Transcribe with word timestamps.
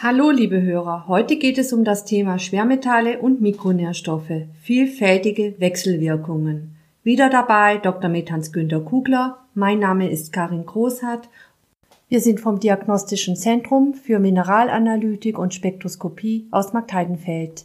Hallo, 0.00 0.30
liebe 0.30 0.62
Hörer. 0.62 1.08
Heute 1.08 1.34
geht 1.34 1.58
es 1.58 1.72
um 1.72 1.82
das 1.82 2.04
Thema 2.04 2.38
Schwermetalle 2.38 3.18
und 3.18 3.40
Mikronährstoffe, 3.40 4.46
vielfältige 4.62 5.56
Wechselwirkungen. 5.58 6.76
Wieder 7.02 7.28
dabei 7.28 7.78
Dr. 7.78 8.08
Methans 8.08 8.52
Günter 8.52 8.78
Kugler. 8.78 9.38
Mein 9.54 9.80
Name 9.80 10.08
ist 10.08 10.32
Karin 10.32 10.64
Großhardt. 10.66 11.28
Wir 12.08 12.20
sind 12.20 12.38
vom 12.38 12.60
Diagnostischen 12.60 13.34
Zentrum 13.34 13.92
für 13.92 14.20
Mineralanalytik 14.20 15.36
und 15.36 15.52
Spektroskopie 15.52 16.46
aus 16.52 16.72
Marktheidenfeld. 16.72 17.64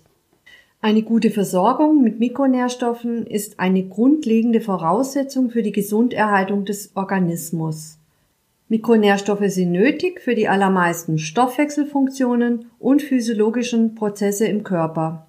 Eine 0.81 1.03
gute 1.03 1.29
Versorgung 1.29 2.01
mit 2.01 2.17
Mikronährstoffen 2.17 3.27
ist 3.27 3.59
eine 3.59 3.83
grundlegende 3.83 4.59
Voraussetzung 4.59 5.51
für 5.51 5.61
die 5.61 5.71
Gesunderhaltung 5.71 6.65
des 6.65 6.95
Organismus. 6.95 7.99
Mikronährstoffe 8.69 9.47
sind 9.47 9.71
nötig 9.71 10.21
für 10.21 10.35
die 10.35 10.47
allermeisten 10.47 11.17
Stoffwechselfunktionen 11.17 12.65
und 12.79 13.01
physiologischen 13.01 13.93
Prozesse 13.93 14.47
im 14.47 14.63
Körper. 14.63 15.27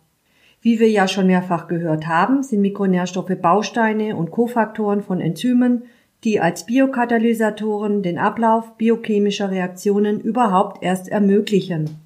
Wie 0.63 0.81
wir 0.81 0.89
ja 0.89 1.07
schon 1.09 1.27
mehrfach 1.27 1.69
gehört 1.69 2.07
haben, 2.07 2.43
sind 2.43 2.63
Mikronährstoffe 2.63 3.37
Bausteine 3.43 4.17
und 4.17 4.31
Kofaktoren 4.31 5.03
von 5.03 5.21
Enzymen, 5.21 5.83
die 6.25 6.41
als 6.41 6.65
Biokatalysatoren 6.65 8.03
den 8.03 8.19
Ablauf 8.19 8.79
biochemischer 8.79 9.51
Reaktionen 9.51 10.21
überhaupt 10.21 10.83
erst 10.83 11.09
ermöglichen. 11.09 11.99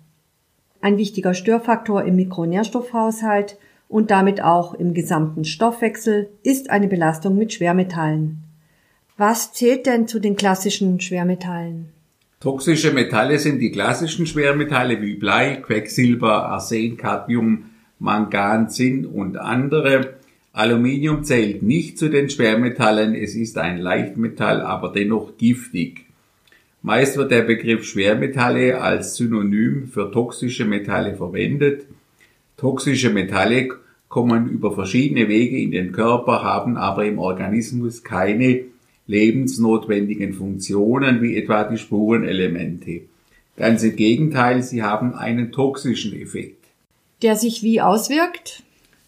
Ein 0.81 0.97
wichtiger 0.97 1.35
Störfaktor 1.35 2.05
im 2.05 2.17
Mikronährstoffhaushalt 2.17 3.59
und 3.89 4.11
damit 4.11 4.43
auch 4.43 4.75
im 4.75 4.93
gesamten 4.93 5.45
Stoffwechsel 5.45 6.31
ist 6.43 6.71
eine 6.71 6.89
Belastung 6.89 7.37
mit 7.37 7.53
Schwermetallen. 7.53 8.48
Was 9.21 9.53
zählt 9.53 9.87
denn 9.87 10.07
zu 10.07 10.21
den 10.21 10.37
klassischen 10.37 11.01
Schwermetallen? 11.01 11.89
Toxische 12.39 12.93
Metalle 12.93 13.41
sind 13.41 13.59
die 13.59 13.73
klassischen 13.73 14.27
Schwermetalle 14.27 15.03
wie 15.03 15.17
Blei, 15.17 15.57
Quecksilber, 15.57 16.47
Arsen, 16.47 16.97
Cadmium, 16.97 17.65
Mangan, 17.99 18.71
Zinn 18.71 19.05
und 19.05 19.37
andere. 19.37 20.15
Aluminium 20.53 21.25
zählt 21.25 21.65
nicht 21.65 21.99
zu 21.99 22.09
den 22.11 22.31
Schwermetallen, 22.31 23.17
es 23.17 23.35
ist 23.35 23.59
ein 23.59 23.79
Leichtmetall, 23.79 24.61
aber 24.61 24.93
dennoch 24.93 25.37
giftig. 25.37 26.05
Meist 26.83 27.17
wird 27.17 27.33
der 27.33 27.43
Begriff 27.43 27.85
Schwermetalle 27.87 28.81
als 28.81 29.17
Synonym 29.17 29.89
für 29.89 30.13
toxische 30.13 30.65
Metalle 30.65 31.17
verwendet. 31.17 31.87
Toxische 32.57 33.11
Metalle 33.11 33.71
kommen 34.09 34.49
über 34.49 34.71
verschiedene 34.71 35.27
Wege 35.27 35.59
in 35.59 35.73
den 35.73 35.91
Körper, 35.91 36.45
haben 36.45 36.77
aber 36.77 37.05
im 37.05 37.19
Organismus 37.19 38.05
keine 38.05 38.61
lebensnotwendigen 39.09 40.35
Funktionen 40.35 41.21
wie 41.23 41.37
etwa 41.37 41.65
die 41.65 41.79
Spurenelemente. 41.79 43.01
Ganz 43.57 43.83
im 43.83 43.97
Gegenteil, 43.97 44.63
sie 44.63 44.85
haben 44.85 45.15
einen 45.15 45.51
toxischen 45.51 46.15
Effekt. 46.15 46.65
Der 47.23 47.35
sich 47.35 47.65
wie 47.65 47.81
auswirkt? 47.81 48.63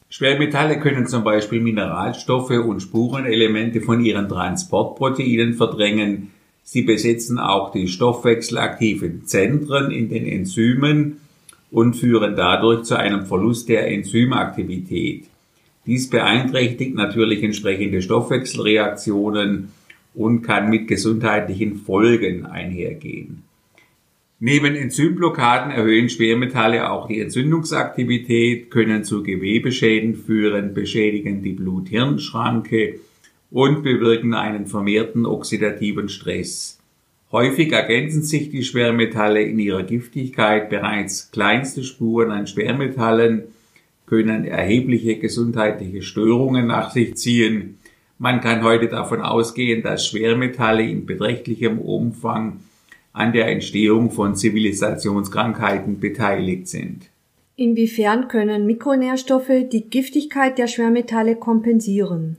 Schwermetalle 0.08 0.80
können 0.80 1.06
zum 1.06 1.22
Beispiel 1.22 1.60
Mineralstoffe 1.60 2.50
und 2.50 2.80
Spurenelemente 2.80 3.80
von 3.80 4.04
ihren 4.04 4.28
Transportproteinen 4.28 5.54
verdrängen. 5.54 6.32
Sie 6.64 6.82
besetzen 6.82 7.38
auch 7.38 7.70
die 7.70 7.86
stoffwechselaktiven 7.86 9.26
Zentren 9.26 9.92
in 9.92 10.08
den 10.08 10.26
Enzymen 10.26 11.18
und 11.70 11.94
führen 11.94 12.34
dadurch 12.34 12.82
zu 12.82 12.98
einem 12.98 13.26
Verlust 13.26 13.68
der 13.68 13.86
Enzymaktivität. 13.86 15.26
Dies 15.86 16.10
beeinträchtigt 16.10 16.96
natürlich 16.96 17.42
entsprechende 17.44 18.02
Stoffwechselreaktionen 18.02 19.68
und 20.14 20.42
kann 20.42 20.70
mit 20.70 20.88
gesundheitlichen 20.88 21.76
Folgen 21.76 22.46
einhergehen. 22.46 23.42
Neben 24.42 24.74
Enzymblockaden 24.74 25.70
erhöhen 25.70 26.08
Schwermetalle 26.08 26.90
auch 26.90 27.08
die 27.08 27.20
Entzündungsaktivität, 27.20 28.70
können 28.70 29.04
zu 29.04 29.22
Gewebeschäden 29.22 30.14
führen, 30.14 30.72
beschädigen 30.72 31.42
die 31.42 31.52
Blut-Hirn-Schranke 31.52 33.00
und 33.50 33.82
bewirken 33.82 34.32
einen 34.32 34.66
vermehrten 34.66 35.26
oxidativen 35.26 36.08
Stress. 36.08 36.78
Häufig 37.32 37.72
ergänzen 37.72 38.22
sich 38.22 38.50
die 38.50 38.64
Schwermetalle 38.64 39.42
in 39.42 39.58
ihrer 39.58 39.82
Giftigkeit. 39.82 40.70
Bereits 40.70 41.30
kleinste 41.30 41.84
Spuren 41.84 42.30
an 42.30 42.46
Schwermetallen 42.46 43.44
können 44.06 44.44
erhebliche 44.44 45.18
gesundheitliche 45.18 46.02
Störungen 46.02 46.66
nach 46.66 46.90
sich 46.90 47.14
ziehen. 47.14 47.78
Man 48.22 48.42
kann 48.42 48.62
heute 48.62 48.86
davon 48.86 49.22
ausgehen, 49.22 49.82
dass 49.82 50.06
Schwermetalle 50.06 50.82
in 50.82 51.06
beträchtlichem 51.06 51.78
Umfang 51.78 52.60
an 53.14 53.32
der 53.32 53.48
Entstehung 53.48 54.10
von 54.10 54.36
Zivilisationskrankheiten 54.36 56.00
beteiligt 56.00 56.68
sind. 56.68 57.08
Inwiefern 57.56 58.28
können 58.28 58.66
Mikronährstoffe 58.66 59.64
die 59.72 59.88
Giftigkeit 59.88 60.58
der 60.58 60.66
Schwermetalle 60.66 61.36
kompensieren? 61.36 62.36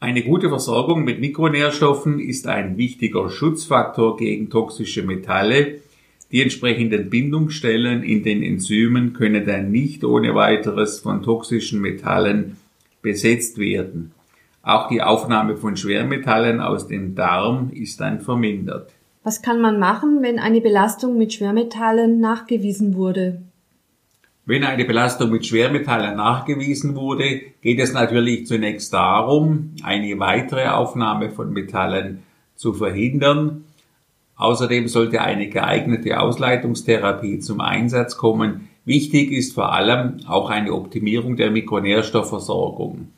Eine 0.00 0.24
gute 0.24 0.48
Versorgung 0.48 1.04
mit 1.04 1.20
Mikronährstoffen 1.20 2.18
ist 2.18 2.48
ein 2.48 2.76
wichtiger 2.76 3.30
Schutzfaktor 3.30 4.16
gegen 4.16 4.50
toxische 4.50 5.04
Metalle. 5.04 5.82
Die 6.32 6.42
entsprechenden 6.42 7.10
Bindungsstellen 7.10 8.02
in 8.02 8.24
den 8.24 8.42
Enzymen 8.42 9.12
können 9.12 9.46
dann 9.46 9.70
nicht 9.70 10.02
ohne 10.02 10.34
weiteres 10.34 10.98
von 10.98 11.22
toxischen 11.22 11.80
Metallen 11.80 12.56
besetzt 13.02 13.58
werden. 13.58 14.10
Auch 14.62 14.88
die 14.88 15.02
Aufnahme 15.02 15.56
von 15.56 15.76
Schwermetallen 15.76 16.60
aus 16.60 16.86
dem 16.86 17.16
Darm 17.16 17.70
ist 17.72 18.00
dann 18.00 18.20
vermindert. 18.20 18.92
Was 19.24 19.42
kann 19.42 19.60
man 19.60 19.78
machen, 19.78 20.18
wenn 20.22 20.38
eine 20.38 20.60
Belastung 20.60 21.18
mit 21.18 21.32
Schwermetallen 21.32 22.20
nachgewiesen 22.20 22.94
wurde? 22.94 23.42
Wenn 24.44 24.64
eine 24.64 24.84
Belastung 24.84 25.30
mit 25.30 25.46
Schwermetallen 25.46 26.16
nachgewiesen 26.16 26.96
wurde, 26.96 27.40
geht 27.60 27.78
es 27.78 27.92
natürlich 27.92 28.46
zunächst 28.46 28.92
darum, 28.92 29.74
eine 29.84 30.18
weitere 30.18 30.66
Aufnahme 30.66 31.30
von 31.30 31.52
Metallen 31.52 32.22
zu 32.56 32.72
verhindern. 32.72 33.64
Außerdem 34.36 34.88
sollte 34.88 35.20
eine 35.22 35.48
geeignete 35.48 36.18
Ausleitungstherapie 36.20 37.38
zum 37.38 37.60
Einsatz 37.60 38.16
kommen. 38.16 38.68
Wichtig 38.84 39.30
ist 39.30 39.54
vor 39.54 39.72
allem 39.72 40.18
auch 40.26 40.50
eine 40.50 40.72
Optimierung 40.72 41.36
der 41.36 41.52
Mikronährstoffversorgung. 41.52 43.08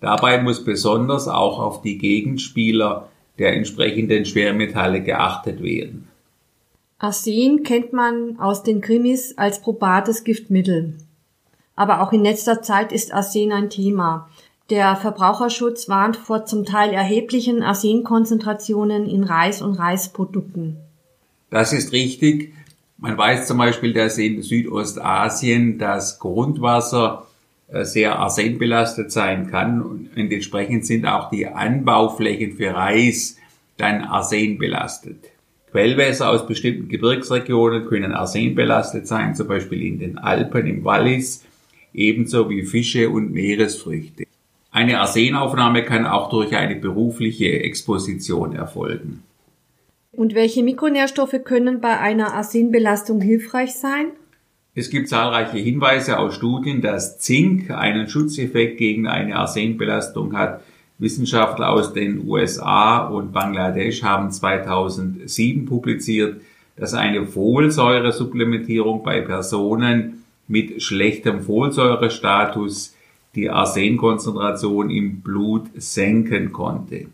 Dabei 0.00 0.40
muss 0.40 0.64
besonders 0.64 1.28
auch 1.28 1.58
auf 1.58 1.82
die 1.82 1.98
Gegenspieler 1.98 3.08
der 3.38 3.54
entsprechenden 3.54 4.24
Schwermetalle 4.24 5.02
geachtet 5.02 5.62
werden. 5.62 6.08
Arsen 6.98 7.62
kennt 7.62 7.92
man 7.92 8.38
aus 8.40 8.64
den 8.64 8.80
Krimis 8.80 9.38
als 9.38 9.60
probates 9.60 10.24
Giftmittel. 10.24 10.94
Aber 11.76 12.02
auch 12.02 12.12
in 12.12 12.24
letzter 12.24 12.60
Zeit 12.60 12.90
ist 12.90 13.12
Arsen 13.12 13.52
ein 13.52 13.70
Thema. 13.70 14.28
Der 14.70 14.96
Verbraucherschutz 14.96 15.88
warnt 15.88 16.16
vor 16.16 16.44
zum 16.44 16.64
Teil 16.64 16.92
erheblichen 16.92 17.62
Arsenkonzentrationen 17.62 19.06
in 19.06 19.22
Reis 19.22 19.62
und 19.62 19.74
Reisprodukten. 19.74 20.76
Das 21.50 21.72
ist 21.72 21.92
richtig. 21.92 22.52
Man 22.98 23.16
weiß 23.16 23.46
zum 23.46 23.58
Beispiel, 23.58 23.92
dass 23.92 24.18
in 24.18 24.42
Südostasien 24.42 25.78
das 25.78 26.18
Grundwasser 26.18 27.27
sehr 27.70 28.18
arsenbelastet 28.18 29.12
sein 29.12 29.50
kann 29.50 29.82
und 29.82 30.16
entsprechend 30.16 30.86
sind 30.86 31.06
auch 31.06 31.30
die 31.30 31.46
Anbauflächen 31.46 32.52
für 32.56 32.74
Reis 32.74 33.36
dann 33.76 34.02
arsenbelastet. 34.02 35.18
Quellwässer 35.70 36.30
aus 36.30 36.46
bestimmten 36.46 36.88
Gebirgsregionen 36.88 37.86
können 37.86 38.12
arsenbelastet 38.12 39.06
sein, 39.06 39.34
zum 39.34 39.48
Beispiel 39.48 39.82
in 39.82 39.98
den 39.98 40.18
Alpen, 40.18 40.66
im 40.66 40.82
Wallis, 40.84 41.44
ebenso 41.92 42.48
wie 42.48 42.64
Fische 42.64 43.10
und 43.10 43.32
Meeresfrüchte. 43.32 44.24
Eine 44.70 45.00
Arsenaufnahme 45.00 45.84
kann 45.84 46.06
auch 46.06 46.30
durch 46.30 46.56
eine 46.56 46.76
berufliche 46.76 47.62
Exposition 47.62 48.54
erfolgen. 48.54 49.22
Und 50.12 50.34
welche 50.34 50.62
Mikronährstoffe 50.62 51.44
können 51.44 51.80
bei 51.80 51.98
einer 51.98 52.34
Arsenbelastung 52.34 53.20
hilfreich 53.20 53.74
sein? 53.74 54.12
Es 54.78 54.90
gibt 54.90 55.08
zahlreiche 55.08 55.58
Hinweise 55.58 56.20
aus 56.20 56.36
Studien, 56.36 56.80
dass 56.80 57.18
Zink 57.18 57.68
einen 57.68 58.08
Schutzeffekt 58.08 58.78
gegen 58.78 59.08
eine 59.08 59.34
Arsenbelastung 59.34 60.36
hat. 60.38 60.62
Wissenschaftler 60.98 61.70
aus 61.70 61.92
den 61.92 62.28
USA 62.28 63.08
und 63.08 63.32
Bangladesch 63.32 64.04
haben 64.04 64.30
2007 64.30 65.66
publiziert, 65.66 66.40
dass 66.76 66.94
eine 66.94 67.26
Folsäuresupplementierung 67.26 69.02
bei 69.02 69.20
Personen 69.20 70.22
mit 70.46 70.80
schlechtem 70.80 71.42
Folsäurestatus 71.42 72.94
die 73.34 73.50
Arsenkonzentration 73.50 74.90
im 74.90 75.22
Blut 75.22 75.66
senken 75.74 76.52
konnte. 76.52 77.06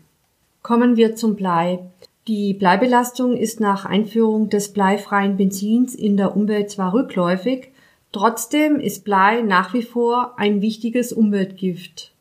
Kommen 0.61 0.97
wir 0.97 1.15
zum 1.15 1.35
Blei. 1.35 1.79
Die 2.27 2.55
Bleibelastung 2.55 3.37
ist 3.37 3.59
nach 3.59 3.85
Einführung 3.85 4.49
des 4.49 4.73
bleifreien 4.73 5.37
Benzins 5.37 5.93
in 5.93 6.17
der 6.17 6.35
Umwelt 6.35 6.71
zwar 6.71 6.91
rückläufig, 6.91 7.67
trotzdem 8.11 8.79
ist 8.79 9.05
Blei 9.05 9.41
nach 9.41 9.75
wie 9.75 9.83
vor 9.83 10.33
ein 10.39 10.59
wichtiges 10.59 11.13
Umweltgift. 11.13 12.13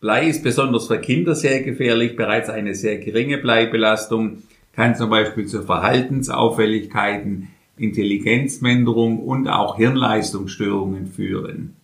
Blei 0.00 0.28
ist 0.28 0.42
besonders 0.42 0.86
für 0.86 0.98
Kinder 0.98 1.34
sehr 1.34 1.62
gefährlich. 1.62 2.16
Bereits 2.16 2.48
eine 2.48 2.74
sehr 2.74 2.96
geringe 2.96 3.36
Bleibelastung 3.36 4.42
kann 4.72 4.94
zum 4.94 5.10
Beispiel 5.10 5.46
zu 5.46 5.62
Verhaltensauffälligkeiten 5.62 7.48
Intelligenzminderung 7.76 9.18
und 9.18 9.48
auch 9.48 9.76
Hirnleistungsstörungen 9.76 11.06
führen. 11.06 11.76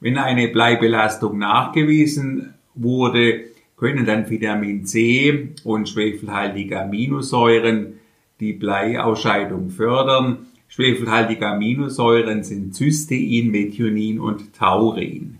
Wenn 0.00 0.18
eine 0.18 0.48
Bleibelastung 0.48 1.38
nachgewiesen 1.38 2.54
wurde, 2.74 3.44
können 3.76 4.06
dann 4.06 4.28
Vitamin 4.28 4.84
C 4.86 5.50
und 5.64 5.88
schwefelhaltige 5.88 6.80
Aminosäuren 6.80 7.94
die 8.40 8.52
Bleiausscheidung 8.52 9.70
fördern. 9.70 10.46
Schwefelhaltige 10.68 11.46
Aminosäuren 11.46 12.42
sind 12.42 12.74
Cystein, 12.74 13.50
Methionin 13.50 14.18
und 14.18 14.54
Taurin. 14.54 15.38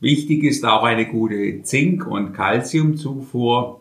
Wichtig 0.00 0.44
ist 0.44 0.64
auch 0.64 0.84
eine 0.84 1.06
gute 1.06 1.62
Zink- 1.62 2.06
und 2.06 2.32
Calciumzufuhr. 2.32 3.80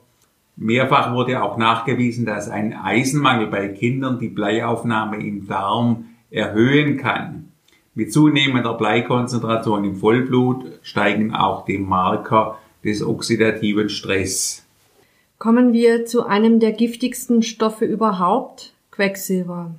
Mehrfach 0.55 1.13
wurde 1.13 1.43
auch 1.43 1.57
nachgewiesen, 1.57 2.25
dass 2.25 2.49
ein 2.49 2.73
Eisenmangel 2.73 3.47
bei 3.47 3.67
Kindern 3.67 4.19
die 4.19 4.29
Bleiaufnahme 4.29 5.17
im 5.17 5.47
Darm 5.47 6.05
erhöhen 6.31 6.97
kann. 6.97 7.51
Mit 7.93 8.11
zunehmender 8.11 8.73
Bleikonzentration 8.73 9.85
im 9.85 9.95
Vollblut 9.95 10.79
steigen 10.81 11.33
auch 11.33 11.65
die 11.65 11.77
Marker 11.77 12.57
des 12.85 13.03
oxidativen 13.03 13.89
Stress. 13.89 14.63
Kommen 15.37 15.73
wir 15.73 16.05
zu 16.05 16.25
einem 16.25 16.59
der 16.61 16.71
giftigsten 16.71 17.41
Stoffe 17.43 17.83
überhaupt, 17.83 18.73
Quecksilber. 18.91 19.75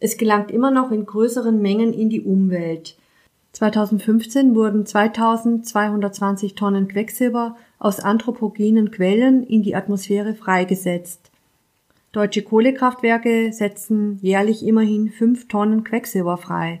Es 0.00 0.16
gelangt 0.16 0.50
immer 0.50 0.70
noch 0.70 0.90
in 0.92 1.04
größeren 1.04 1.60
Mengen 1.60 1.92
in 1.92 2.08
die 2.08 2.22
Umwelt. 2.22 2.96
2015 3.52 4.54
wurden 4.54 4.86
2220 4.86 6.54
Tonnen 6.54 6.86
Quecksilber 6.86 7.56
aus 7.78 8.00
anthropogenen 8.00 8.90
Quellen 8.90 9.44
in 9.44 9.62
die 9.62 9.74
Atmosphäre 9.74 10.34
freigesetzt. 10.34 11.30
Deutsche 12.12 12.42
Kohlekraftwerke 12.42 13.52
setzen 13.52 14.18
jährlich 14.22 14.64
immerhin 14.64 15.10
5 15.10 15.48
Tonnen 15.48 15.84
Quecksilber 15.84 16.38
frei. 16.38 16.80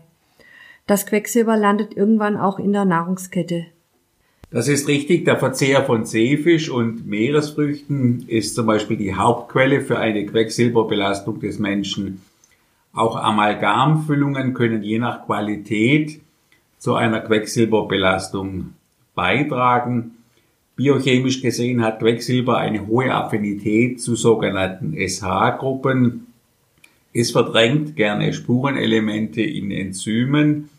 Das 0.86 1.04
Quecksilber 1.04 1.56
landet 1.56 1.96
irgendwann 1.96 2.36
auch 2.36 2.58
in 2.58 2.72
der 2.72 2.84
Nahrungskette. 2.84 3.66
Das 4.50 4.66
ist 4.66 4.88
richtig. 4.88 5.26
Der 5.26 5.36
Verzehr 5.36 5.84
von 5.84 6.06
Seefisch 6.06 6.70
und 6.70 7.06
Meeresfrüchten 7.06 8.24
ist 8.28 8.54
zum 8.54 8.66
Beispiel 8.66 8.96
die 8.96 9.14
Hauptquelle 9.14 9.82
für 9.82 9.98
eine 9.98 10.24
Quecksilberbelastung 10.24 11.38
des 11.38 11.58
Menschen. 11.58 12.22
Auch 12.94 13.16
Amalgamfüllungen 13.16 14.54
können 14.54 14.82
je 14.82 14.98
nach 14.98 15.26
Qualität 15.26 16.20
zu 16.78 16.94
einer 16.94 17.20
Quecksilberbelastung 17.20 18.72
beitragen. 19.14 20.12
Biochemisch 20.76 21.42
gesehen 21.42 21.82
hat 21.82 21.98
Quecksilber 21.98 22.56
eine 22.56 22.86
hohe 22.86 23.12
Affinität 23.12 24.00
zu 24.00 24.14
sogenannten 24.14 24.94
SH-Gruppen. 24.96 26.28
Es 27.12 27.32
verdrängt 27.32 27.96
gerne 27.96 28.32
Spurenelemente 28.32 29.42
in 29.42 29.70
Enzymen 29.72 30.70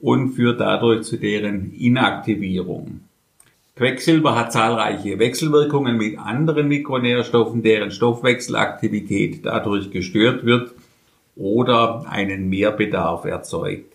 und 0.00 0.32
führt 0.32 0.60
dadurch 0.60 1.02
zu 1.02 1.18
deren 1.18 1.74
Inaktivierung. 1.74 3.00
Quecksilber 3.78 4.34
hat 4.34 4.52
zahlreiche 4.52 5.20
Wechselwirkungen 5.20 5.96
mit 5.96 6.18
anderen 6.18 6.66
Mikronährstoffen, 6.66 7.62
deren 7.62 7.92
Stoffwechselaktivität 7.92 9.46
dadurch 9.46 9.92
gestört 9.92 10.44
wird 10.44 10.74
oder 11.36 12.04
einen 12.10 12.48
Mehrbedarf 12.48 13.24
erzeugt. 13.24 13.92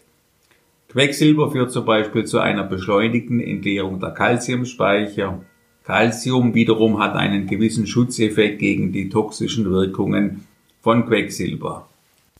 Quecksilber 0.88 1.52
führt 1.52 1.74
zum 1.74 1.84
Beispiel 1.84 2.24
zu 2.24 2.40
einer 2.40 2.64
beschleunigten 2.64 3.42
Entleerung 3.42 4.00
der 4.00 4.12
Calciumspeicher. 4.12 5.42
Calcium 5.84 6.54
wiederum 6.54 7.00
hat 7.00 7.18
einen 7.18 7.48
gewissen 7.48 7.86
Schutzeffekt 7.86 8.60
gegen 8.60 8.94
die 8.94 9.10
toxischen 9.10 9.70
Wirkungen 9.70 10.48
von 10.80 11.06
Quecksilber. 11.06 11.90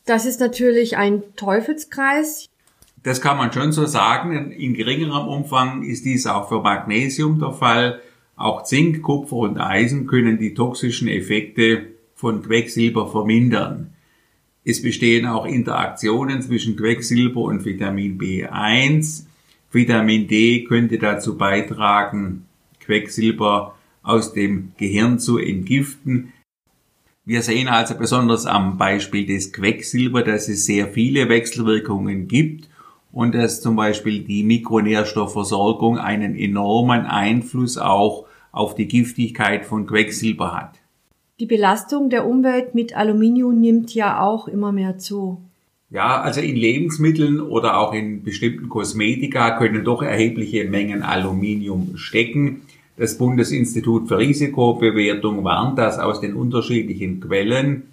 Das 0.06 0.26
ist 0.26 0.40
natürlich 0.40 0.96
ein 0.96 1.24
Teufelskreis. 1.36 2.48
Das 3.04 3.20
kann 3.20 3.38
man 3.38 3.52
schon 3.52 3.74
so 3.74 3.86
sagen. 3.86 4.52
In 4.52 4.74
geringerem 4.74 5.28
Umfang 5.28 5.84
ist 5.84 6.06
dies 6.06 6.26
auch 6.26 6.48
für 6.48 6.62
Magnesium 6.62 7.38
der 7.38 7.52
Fall. 7.52 8.02
Auch 8.38 8.64
Zink, 8.64 9.02
Kupfer 9.04 9.36
und 9.36 9.60
Eisen 9.60 10.08
können 10.08 10.40
die 10.40 10.54
toxischen 10.54 11.10
Effekte 11.10 11.88
von 12.16 12.42
Quecksilber 12.42 13.12
vermindern. 13.12 13.94
Es 14.64 14.82
bestehen 14.82 15.26
auch 15.26 15.46
Interaktionen 15.46 16.42
zwischen 16.42 16.78
Quecksilber 16.78 17.42
und 17.42 17.66
Vitamin 17.66 18.18
B1. 18.18 19.26
Vitamin 19.72 20.28
D 20.28 20.64
könnte 20.64 20.98
dazu 20.98 21.38
beitragen, 21.38 22.46
Quecksilber 22.80 23.76
aus 24.02 24.32
dem 24.32 24.72
Gehirn 24.78 25.20
zu 25.20 25.38
entgiften. 25.38 26.32
Wir 27.26 27.42
sehen 27.42 27.68
also 27.68 27.96
besonders 27.96 28.46
am 28.46 28.78
Beispiel 28.78 29.26
des 29.26 29.52
Quecksilber, 29.52 30.24
dass 30.24 30.48
es 30.48 30.66
sehr 30.66 30.88
viele 30.88 31.28
Wechselwirkungen 31.28 32.28
gibt 32.28 32.70
und 33.14 33.36
dass 33.36 33.62
zum 33.62 33.78
Beispiel 33.78 34.24
die 34.24 34.44
Mikronährstoffversorgung 34.44 35.98
einen 36.00 36.36
enormen 36.36 37.06
Einfluss 37.06 37.78
auch 37.78 38.26
auf 38.52 38.76
die 38.76 38.88
Giftigkeit 38.88 39.66
von 39.66 39.88
Quecksilber 39.88 40.54
hat. 40.54 40.80
Die 41.40 41.46
Belastung 41.46 42.10
der 42.10 42.28
Umwelt 42.28 42.76
mit 42.76 42.98
Aluminium 42.98 43.60
nimmt 43.60 43.94
ja 43.94 44.22
auch 44.22 44.48
immer 44.48 44.72
mehr 44.72 44.98
zu. 44.98 45.42
Ja, 45.90 46.22
also 46.22 46.42
in 46.42 46.56
Lebensmitteln 46.56 47.40
oder 47.40 47.78
auch 47.78 47.94
in 47.94 48.24
bestimmten 48.24 48.68
Kosmetika 48.68 49.58
können 49.58 49.84
doch 49.84 50.02
erhebliche 50.02 50.66
Mengen 50.66 51.04
Aluminium 51.04 51.98
stecken. 51.98 52.62
Das 52.98 53.18
Bundesinstitut 53.18 54.08
für 54.08 54.18
Risikobewertung 54.18 55.44
warnt, 55.44 55.78
dass 55.78 56.00
aus 56.00 56.20
den 56.20 56.34
unterschiedlichen 56.34 57.20
Quellen 57.20 57.84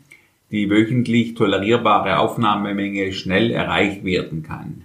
die 0.50 0.70
wöchentlich 0.70 1.34
tolerierbare 1.34 2.18
Aufnahmemenge 2.18 3.12
schnell 3.12 3.50
erreicht 3.50 4.04
werden 4.04 4.42
kann. 4.42 4.84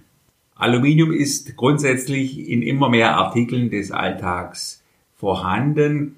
Aluminium 0.56 1.12
ist 1.12 1.56
grundsätzlich 1.56 2.48
in 2.48 2.62
immer 2.62 2.88
mehr 2.88 3.16
Artikeln 3.16 3.70
des 3.70 3.92
Alltags 3.92 4.82
vorhanden. 5.14 6.16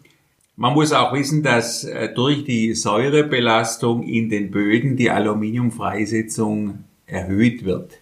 Man 0.54 0.74
muss 0.74 0.92
auch 0.92 1.12
wissen, 1.12 1.42
dass 1.42 1.84
äh, 1.84 2.12
durch 2.12 2.44
die 2.44 2.74
Säurebelastung 2.74 4.04
in 4.04 4.28
den 4.28 4.50
Böden 4.50 4.96
die 4.96 5.10
Aluminiumfreisetzung 5.10 6.84
erhöht 7.06 7.64
wird. 7.64 7.98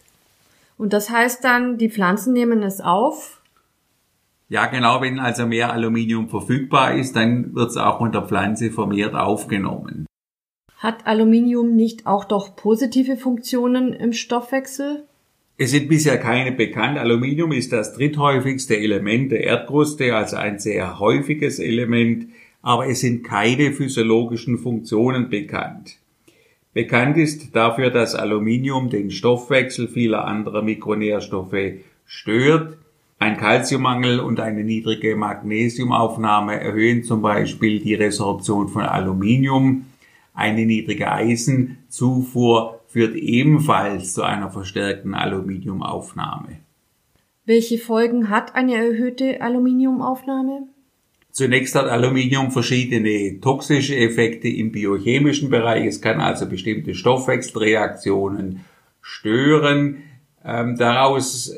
Und 0.76 0.92
das 0.92 1.08
heißt 1.08 1.42
dann, 1.42 1.78
die 1.78 1.90
Pflanzen 1.90 2.34
nehmen 2.34 2.62
es 2.62 2.80
auf? 2.82 3.40
Ja, 4.48 4.66
genau, 4.66 5.00
wenn 5.00 5.18
also 5.18 5.46
mehr 5.46 5.72
Aluminium 5.72 6.28
verfügbar 6.28 6.94
ist, 6.94 7.16
dann 7.16 7.54
wird 7.54 7.70
es 7.70 7.76
auch 7.76 7.98
von 7.98 8.12
der 8.12 8.22
Pflanze 8.22 8.70
vermehrt 8.70 9.14
aufgenommen. 9.14 10.06
Hat 10.76 11.06
Aluminium 11.06 11.74
nicht 11.74 12.06
auch 12.06 12.24
doch 12.24 12.54
positive 12.54 13.16
Funktionen 13.16 13.92
im 13.94 14.12
Stoffwechsel? 14.12 15.04
Es 15.58 15.70
sind 15.70 15.88
bisher 15.88 16.18
keine 16.18 16.52
bekannt. 16.52 16.98
Aluminium 16.98 17.52
ist 17.52 17.72
das 17.72 17.94
dritthäufigste 17.94 18.76
Element 18.76 19.32
der 19.32 19.44
Erdkruste, 19.44 20.14
also 20.14 20.36
ein 20.36 20.58
sehr 20.58 20.98
häufiges 20.98 21.58
Element 21.58 22.28
aber 22.66 22.88
es 22.88 22.98
sind 22.98 23.22
keine 23.22 23.70
physiologischen 23.72 24.58
Funktionen 24.58 25.30
bekannt. 25.30 25.98
Bekannt 26.72 27.16
ist 27.16 27.54
dafür, 27.54 27.90
dass 27.90 28.16
Aluminium 28.16 28.90
den 28.90 29.12
Stoffwechsel 29.12 29.86
vieler 29.86 30.24
anderer 30.24 30.62
Mikronährstoffe 30.62 31.74
stört. 32.06 32.76
Ein 33.20 33.36
Kalziummangel 33.36 34.18
und 34.18 34.40
eine 34.40 34.64
niedrige 34.64 35.14
Magnesiumaufnahme 35.14 36.60
erhöhen 36.60 37.04
zum 37.04 37.22
Beispiel 37.22 37.78
die 37.78 37.94
Resorption 37.94 38.66
von 38.66 38.82
Aluminium. 38.82 39.86
Eine 40.34 40.66
niedrige 40.66 41.12
Eisenzufuhr 41.12 42.75
führt 42.96 43.14
ebenfalls 43.14 44.14
zu 44.14 44.22
einer 44.22 44.48
verstärkten 44.48 45.12
Aluminiumaufnahme. 45.12 46.60
Welche 47.44 47.76
Folgen 47.76 48.30
hat 48.30 48.54
eine 48.54 48.74
erhöhte 48.74 49.42
Aluminiumaufnahme? 49.42 50.68
Zunächst 51.30 51.74
hat 51.74 51.88
Aluminium 51.88 52.52
verschiedene 52.52 53.38
toxische 53.42 53.94
Effekte 53.94 54.48
im 54.48 54.72
biochemischen 54.72 55.50
Bereich. 55.50 55.84
Es 55.84 56.00
kann 56.00 56.22
also 56.22 56.48
bestimmte 56.48 56.94
Stoffwechselreaktionen 56.94 58.64
stören. 59.02 59.98
Ähm, 60.42 60.78
daraus 60.78 61.54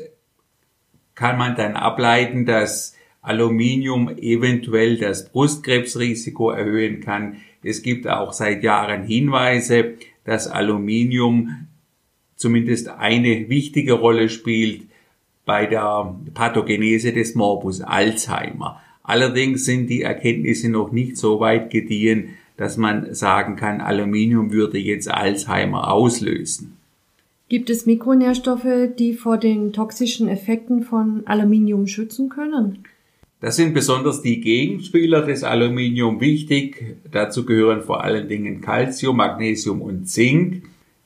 kann 1.15 1.37
man 1.37 1.55
dann 1.55 1.77
ableiten, 1.77 2.45
dass 2.45 2.97
Aluminium 3.21 4.09
eventuell 4.09 4.97
das 4.97 5.29
Brustkrebsrisiko 5.29 6.51
erhöhen 6.51 6.99
kann. 6.99 7.37
Es 7.63 7.81
gibt 7.81 8.09
auch 8.09 8.33
seit 8.33 8.61
Jahren 8.61 9.03
Hinweise, 9.03 9.95
dass 10.29 10.47
Aluminium 10.47 11.65
zumindest 12.35 12.87
eine 12.87 13.49
wichtige 13.49 13.93
Rolle 13.93 14.29
spielt 14.29 14.83
bei 15.43 15.65
der 15.65 16.15
Pathogenese 16.35 17.13
des 17.13 17.33
Morbus 17.33 17.81
Alzheimer. 17.81 18.79
Allerdings 19.01 19.65
sind 19.65 19.87
die 19.87 20.03
Erkenntnisse 20.03 20.69
noch 20.69 20.91
nicht 20.91 21.17
so 21.17 21.39
weit 21.39 21.71
gediehen, 21.71 22.35
dass 22.57 22.77
man 22.77 23.11
sagen 23.15 23.55
kann, 23.55 23.81
Aluminium 23.81 24.51
würde 24.51 24.77
jetzt 24.77 25.09
Alzheimer 25.09 25.91
auslösen. 25.91 26.77
Gibt 27.47 27.71
es 27.71 27.87
Mikronährstoffe, 27.87 28.89
die 28.99 29.15
vor 29.15 29.39
den 29.39 29.73
toxischen 29.73 30.27
Effekten 30.27 30.83
von 30.83 31.23
Aluminium 31.25 31.87
schützen 31.87 32.29
können? 32.29 32.83
Das 33.41 33.55
sind 33.55 33.73
besonders 33.73 34.21
die 34.21 34.41
Gegenspieler 34.41 35.21
des 35.21 35.45
Aluminium 35.45 36.19
wichtig. 36.19 36.97
Dazu 37.09 37.45
gehören 37.45 37.81
vor 37.81 38.03
allen 38.03 38.27
Dingen 38.27 38.59
Calcium, 38.59 39.15
Magnesium 39.15 39.81
und 39.81 40.09
Zink. 40.09 40.63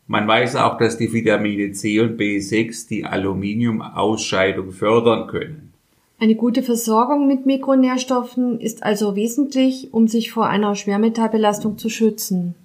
Man 0.08 0.28
weiß 0.28 0.56
auch, 0.56 0.80
dass 0.80 0.98
die 0.98 1.14
Vitamine 1.14 1.74
C 1.74 2.00
und 2.00 2.20
B6 2.20 2.90
die 2.90 3.06
Aluminiumausscheidung 3.06 4.72
fördern 4.72 5.28
können. 5.28 5.74
Eine 6.20 6.36
gute 6.36 6.64
Versorgung 6.64 7.28
mit 7.28 7.46
Mikronährstoffen 7.46 8.60
ist 8.60 8.82
also 8.82 9.16
wesentlich, 9.16 9.94
um 9.94 10.08
sich 10.08 10.32
vor 10.32 10.48
einer 10.48 10.76
Schwermetallbelastung 10.76 11.78
zu 11.78 11.90
schützen. 11.90 12.56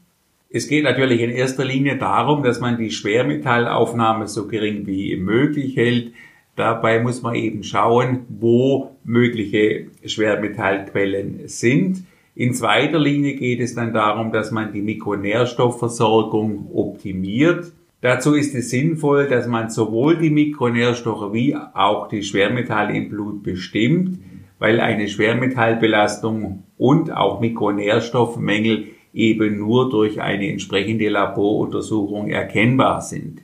Es 0.48 0.66
geht 0.66 0.84
natürlich 0.84 1.20
in 1.20 1.30
erster 1.30 1.64
Linie 1.64 1.98
darum, 1.98 2.42
dass 2.42 2.60
man 2.60 2.78
die 2.78 2.90
Schwermetallaufnahme 2.90 4.28
so 4.28 4.46
gering 4.46 4.86
wie 4.86 5.14
möglich 5.16 5.76
hält. 5.76 6.12
Dabei 6.58 6.98
muss 7.00 7.22
man 7.22 7.36
eben 7.36 7.62
schauen, 7.62 8.26
wo 8.28 8.96
mögliche 9.04 9.86
Schwermetallquellen 10.04 11.46
sind. 11.46 12.02
In 12.34 12.52
zweiter 12.52 12.98
Linie 12.98 13.36
geht 13.36 13.60
es 13.60 13.76
dann 13.76 13.92
darum, 13.92 14.32
dass 14.32 14.50
man 14.50 14.72
die 14.72 14.82
Mikronährstoffversorgung 14.82 16.72
optimiert. 16.74 17.70
Dazu 18.00 18.34
ist 18.34 18.56
es 18.56 18.70
sinnvoll, 18.70 19.28
dass 19.28 19.46
man 19.46 19.70
sowohl 19.70 20.16
die 20.16 20.30
Mikronährstoffe 20.30 21.32
wie 21.32 21.54
auch 21.54 22.08
die 22.08 22.24
Schwermetalle 22.24 22.96
im 22.96 23.08
Blut 23.08 23.44
bestimmt, 23.44 24.18
weil 24.58 24.80
eine 24.80 25.06
Schwermetallbelastung 25.06 26.64
und 26.76 27.12
auch 27.12 27.40
Mikronährstoffmängel 27.40 28.86
eben 29.14 29.58
nur 29.58 29.90
durch 29.90 30.20
eine 30.20 30.50
entsprechende 30.50 31.08
Laboruntersuchung 31.08 32.30
erkennbar 32.30 33.00
sind. 33.00 33.42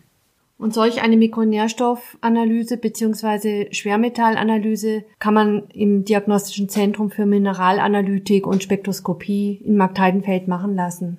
Und 0.56 0.72
solch 0.72 1.02
eine 1.02 1.16
Mikronährstoffanalyse 1.16 2.76
bzw. 2.76 3.72
Schwermetallanalyse 3.72 5.04
kann 5.18 5.34
man 5.34 5.64
im 5.70 6.04
Diagnostischen 6.04 6.68
Zentrum 6.68 7.10
für 7.10 7.26
Mineralanalytik 7.26 8.46
und 8.46 8.62
Spektroskopie 8.62 9.60
in 9.64 9.76
Marktheidenfeld 9.76 10.46
machen 10.48 10.76
lassen. 10.76 11.18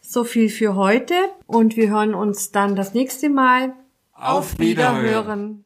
So 0.00 0.24
viel 0.24 0.48
für 0.48 0.74
heute 0.74 1.14
und 1.46 1.76
wir 1.76 1.90
hören 1.90 2.14
uns 2.14 2.50
dann 2.50 2.74
das 2.74 2.94
nächste 2.94 3.28
Mal. 3.28 3.74
Auf 4.14 4.58
Wiederhören! 4.58 5.64